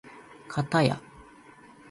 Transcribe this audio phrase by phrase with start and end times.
[0.49, 0.99] かたや